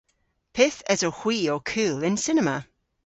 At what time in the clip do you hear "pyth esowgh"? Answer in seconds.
0.55-1.19